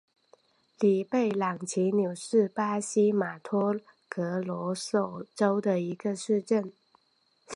[0.79, 3.75] 里贝朗齐纽是巴西马托
[4.09, 6.73] 格罗索州的一个市镇。